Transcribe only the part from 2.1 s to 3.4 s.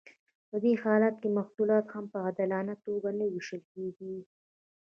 په عادلانه توګه نه